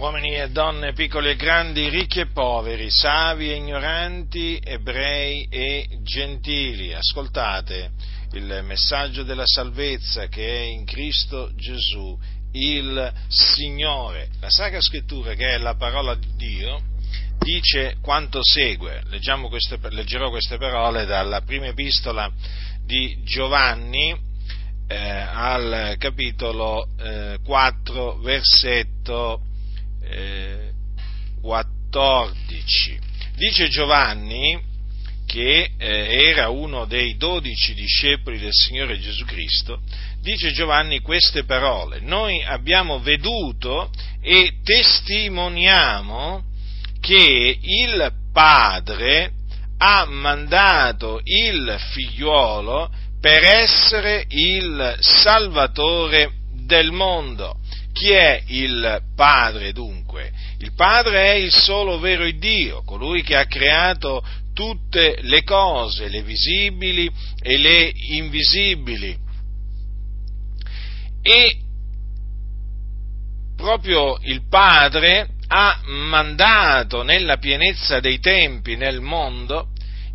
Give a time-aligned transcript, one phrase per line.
[0.00, 6.94] uomini e donne, piccoli e grandi, ricchi e poveri, savi e ignoranti, ebrei e gentili,
[6.94, 7.90] ascoltate
[8.32, 12.18] il messaggio della salvezza che è in Cristo Gesù,
[12.52, 14.30] il Signore.
[14.40, 16.80] La Sacra Scrittura, che è la parola di Dio,
[17.38, 19.02] dice quanto segue.
[19.50, 22.32] Queste, leggerò queste parole dalla prima epistola
[22.86, 24.18] di Giovanni
[24.88, 29.42] eh, al capitolo eh, 4, versetto
[31.42, 32.98] 14.
[33.36, 34.68] Dice Giovanni
[35.26, 39.80] che eh, era uno dei dodici discepoli del Signore Gesù Cristo,
[40.20, 46.44] dice Giovanni queste parole, noi abbiamo veduto e testimoniamo
[47.00, 49.32] che il Padre
[49.78, 52.90] ha mandato il figliuolo
[53.20, 56.32] per essere il Salvatore
[56.64, 57.59] del mondo.
[57.92, 60.32] Chi è il Padre dunque?
[60.58, 64.24] Il Padre è il solo vero Dio, colui che ha creato
[64.54, 69.16] tutte le cose, le visibili e le invisibili.
[71.22, 71.56] E
[73.56, 79.68] proprio il Padre ha mandato nella pienezza dei tempi nel mondo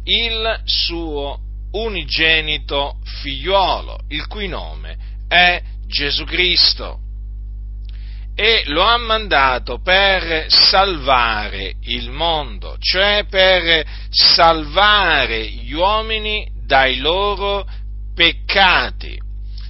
[0.04, 1.40] il suo
[1.72, 7.05] unigenito figliuolo, il cui nome è Gesù Cristo
[8.36, 17.66] e lo ha mandato per salvare il mondo, cioè per salvare gli uomini dai loro
[18.14, 19.18] peccati.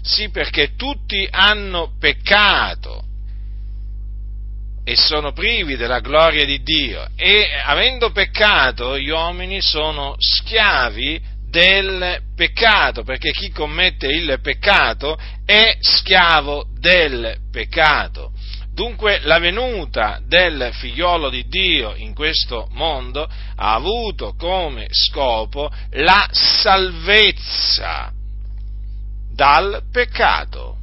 [0.02, 3.03] Sì, perché tutti hanno peccato
[4.83, 12.21] e sono privi della gloria di Dio e avendo peccato gli uomini sono schiavi del
[12.36, 18.33] peccato, perché chi commette il peccato è schiavo del peccato.
[18.76, 26.28] Dunque la venuta del figliolo di Dio in questo mondo ha avuto come scopo la
[26.30, 28.11] salvezza
[29.33, 30.76] dal peccato.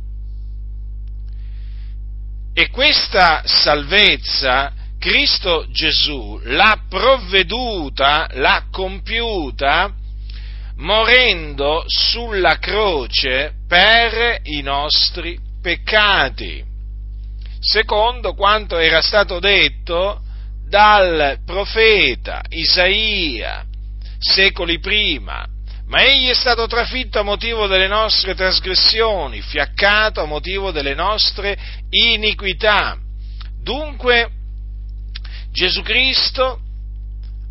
[2.55, 9.93] E questa salvezza Cristo Gesù l'ha provveduta, l'ha compiuta,
[10.77, 16.71] morendo sulla croce per i nostri peccati
[17.73, 20.21] secondo quanto era stato detto
[20.69, 23.65] dal profeta Isaia
[24.19, 25.47] secoli prima,
[25.87, 31.59] ma egli è stato trafitto a motivo delle nostre trasgressioni, fiaccato a motivo delle nostre
[31.89, 32.99] iniquità.
[33.63, 34.29] Dunque
[35.51, 36.61] Gesù Cristo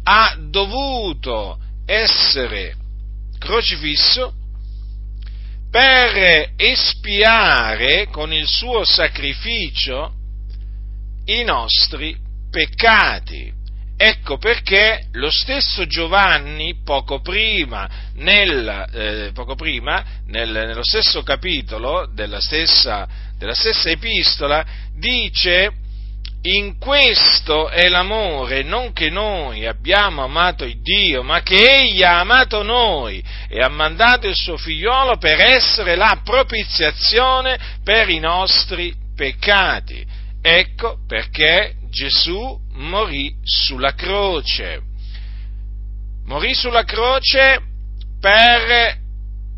[0.04, 1.58] ha dovuto
[1.88, 2.76] essere
[3.40, 4.36] crocifisso
[5.72, 10.14] per espiare con il suo sacrificio
[11.26, 12.16] i nostri
[12.52, 13.60] peccati.
[13.96, 22.10] Ecco perché lo stesso Giovanni, poco prima, nel, eh, poco prima nel, nello stesso capitolo
[22.12, 23.08] della stessa,
[23.38, 24.66] della stessa epistola,
[24.96, 25.72] dice
[26.44, 32.20] in questo è l'amore, non che noi abbiamo amato il Dio, ma che Egli ha
[32.20, 38.94] amato noi e ha mandato il suo figliolo per essere la propiziazione per i nostri
[39.16, 40.04] peccati.
[40.42, 44.82] Ecco perché Gesù morì sulla croce.
[46.26, 47.62] Morì sulla croce
[48.20, 49.01] per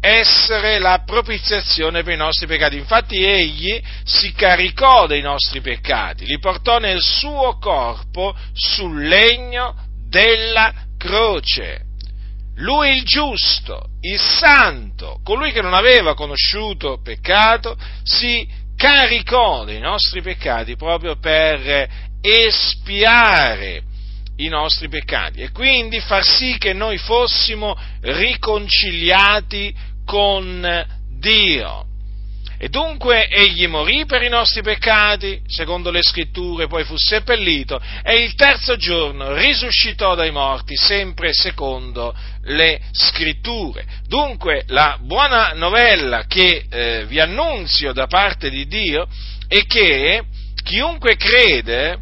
[0.06, 2.75] essere la propiziazione per i nostri peccati.
[2.75, 9.74] Infatti egli si caricò dei nostri peccati, li portò nel suo corpo sul legno
[10.09, 11.86] della croce.
[12.58, 20.22] Lui il giusto, il santo, colui che non aveva conosciuto peccato, si caricò dei nostri
[20.22, 21.88] peccati proprio per
[22.19, 23.84] espiare
[24.38, 30.86] i nostri peccati e quindi far sì che noi fossimo riconciliati con
[31.19, 31.86] Dio.
[32.64, 38.24] E dunque egli morì per i nostri peccati, secondo le scritture, poi fu seppellito e
[38.24, 43.86] il terzo giorno risuscitò dai morti, sempre secondo le scritture.
[44.07, 49.10] Dunque la buona novella che eh, vi annunzio da parte di Dio
[49.50, 50.24] è che
[50.63, 51.98] chiunque crede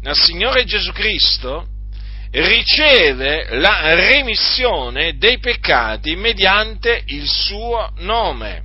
[0.00, 1.66] nel Signore Gesù Cristo
[2.34, 8.62] riceve la remissione dei peccati mediante il suo nome.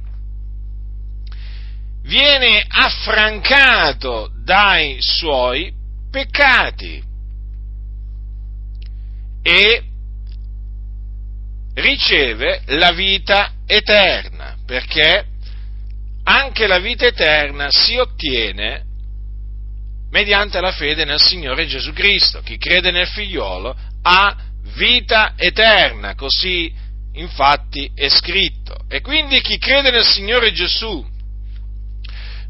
[2.04, 5.72] Viene affrancato dai suoi
[6.10, 7.04] peccati
[9.44, 9.84] e
[11.76, 15.26] riceve la vita eterna, perché
[16.24, 18.89] anche la vita eterna si ottiene
[20.12, 22.42] mediante la fede nel Signore Gesù Cristo.
[22.42, 24.36] Chi crede nel figliolo ha
[24.76, 26.74] vita eterna, così
[27.14, 28.78] infatti è scritto.
[28.88, 31.06] E quindi chi crede nel Signore Gesù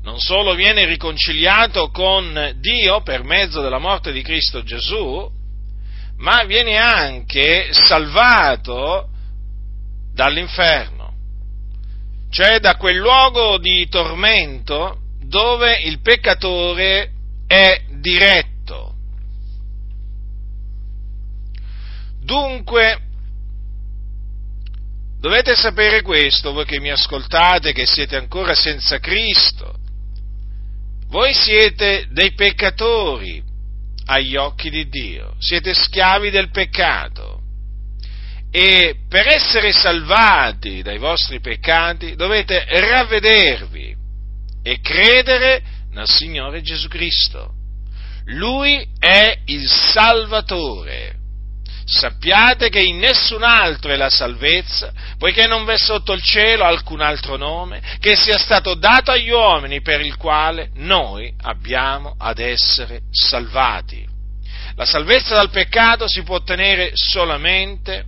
[0.02, 5.30] non solo viene riconciliato con Dio per mezzo della morte di Cristo Gesù,
[6.18, 9.10] ma viene anche salvato
[10.14, 11.14] dall'inferno,
[12.32, 17.12] cioè da quel luogo di tormento dove il peccatore
[17.50, 18.94] è diretto.
[22.22, 23.00] Dunque,
[25.19, 29.74] dovete sapere questo, voi che mi ascoltate, che siete ancora senza Cristo,
[31.07, 33.42] voi siete dei peccatori
[34.06, 37.42] agli occhi di Dio, siete schiavi del peccato
[38.52, 43.95] e per essere salvati dai vostri peccati dovete ravvedervi
[44.62, 47.54] e credere nel Signore Gesù Cristo.
[48.26, 51.18] Lui è il Salvatore.
[51.86, 57.02] Sappiate che in nessun altro è la salvezza, poiché non v'è sotto il cielo alcun
[57.02, 63.02] altro nome che sia stato dato agli uomini per il quale noi abbiamo ad essere
[63.10, 64.06] salvati.
[64.76, 68.06] La salvezza dal peccato si può ottenere solamente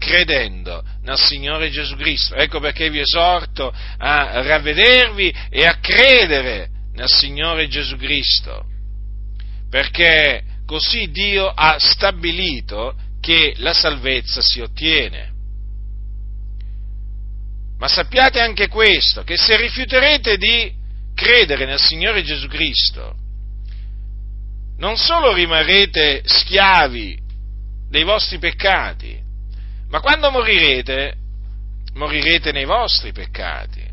[0.00, 2.34] credendo nel Signore Gesù Cristo.
[2.34, 8.64] Ecco perché vi esorto a ravvedervi e a credere nel Signore Gesù Cristo,
[9.68, 15.28] perché così Dio ha stabilito che la salvezza si ottiene.
[17.78, 20.72] Ma sappiate anche questo, che se rifiuterete di
[21.14, 23.16] credere nel Signore Gesù Cristo,
[24.78, 27.18] non solo rimarrete schiavi
[27.90, 29.28] dei vostri peccati,
[29.90, 31.16] ma quando morirete,
[31.94, 33.84] morirete nei vostri peccati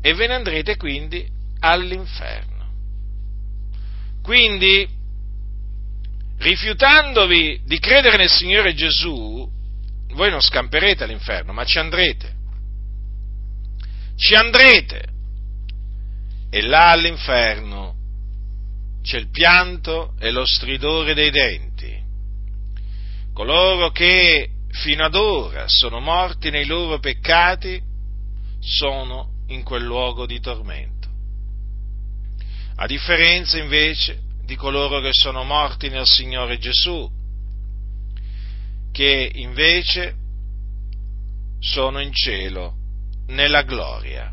[0.00, 1.28] e ve ne andrete quindi
[1.58, 2.48] all'inferno.
[4.22, 4.88] Quindi,
[6.38, 9.48] rifiutandovi di credere nel Signore Gesù,
[10.12, 12.34] voi non scamperete all'inferno, ma ci andrete.
[14.16, 15.08] Ci andrete.
[16.48, 17.96] E là all'inferno
[19.02, 21.98] c'è il pianto e lo stridore dei denti.
[23.32, 27.80] Coloro che fino ad ora sono morti nei loro peccati,
[28.60, 31.08] sono in quel luogo di tormento.
[32.76, 37.08] A differenza invece di coloro che sono morti nel Signore Gesù,
[38.92, 40.14] che invece
[41.60, 42.74] sono in cielo
[43.28, 44.32] nella gloria.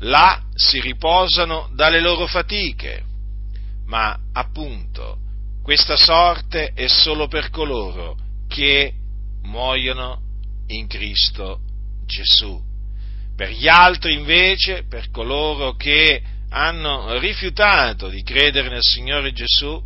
[0.00, 3.04] Là si riposano dalle loro fatiche,
[3.86, 5.18] ma appunto
[5.62, 8.16] questa sorte è solo per coloro
[8.48, 8.92] che
[9.42, 10.20] muoiono
[10.66, 11.60] in Cristo
[12.04, 12.60] Gesù.
[13.34, 19.80] Per gli altri invece, per coloro che hanno rifiutato di credere nel Signore Gesù,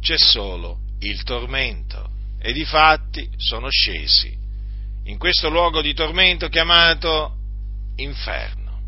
[0.00, 2.10] c'è solo il tormento
[2.40, 4.36] e di fatti sono scesi
[5.04, 7.36] in questo luogo di tormento chiamato
[7.96, 8.80] inferno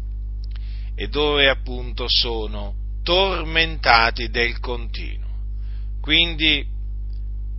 [0.94, 5.21] e dove appunto sono tormentati del continuo.
[6.02, 6.66] Quindi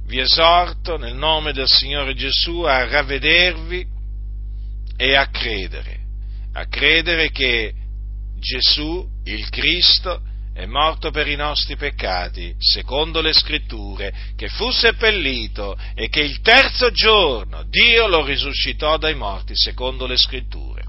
[0.08, 3.88] vi esorto nel nome del Signore Gesù a ravvedervi
[4.98, 6.00] e a credere,
[6.52, 7.74] a credere che
[8.38, 10.22] Gesù, il Cristo,
[10.54, 16.42] è morto per i nostri peccati, secondo le scritture, che fu seppellito e che il
[16.42, 20.84] terzo giorno Dio lo risuscitò dai morti, secondo le scritture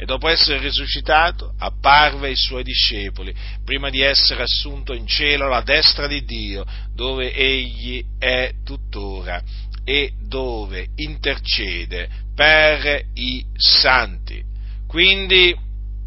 [0.00, 3.34] e dopo essere risuscitato apparve ai suoi discepoli,
[3.66, 6.64] prima di essere assunto in cielo alla destra di Dio,
[6.94, 9.42] dove egli è tuttora
[9.84, 14.42] e dove intercede per i santi.
[14.88, 15.54] Quindi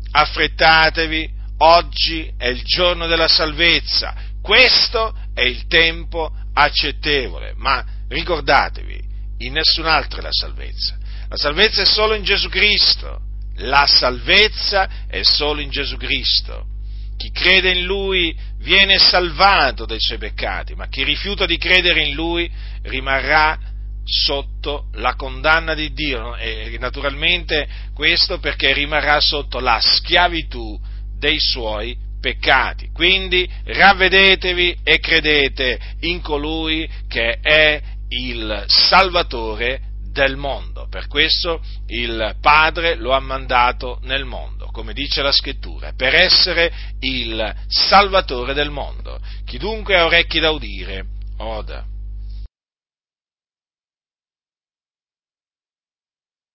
[0.09, 8.99] affrettatevi, oggi è il giorno della salvezza, questo è il tempo accettevole, ma ricordatevi,
[9.37, 10.97] in nessun altro è la salvezza.
[11.29, 16.65] La salvezza è solo in Gesù Cristo la salvezza è solo in Gesù Cristo.
[17.17, 22.13] Chi crede in Lui viene salvato dai suoi peccati, ma chi rifiuta di credere in
[22.13, 22.49] Lui
[22.83, 23.57] rimarrà
[24.05, 30.77] sotto la condanna di Dio e naturalmente questo perché rimarrà sotto la schiavitù
[31.17, 32.89] dei suoi peccati.
[32.91, 39.81] Quindi ravvedetevi e credete in colui che è il Salvatore
[40.11, 40.72] del mondo.
[40.93, 46.71] Per questo il Padre lo ha mandato nel mondo, come dice la scrittura, per essere
[46.99, 49.19] il Salvatore del mondo.
[49.43, 51.03] Chi dunque ha orecchi da udire,
[51.37, 51.83] oda.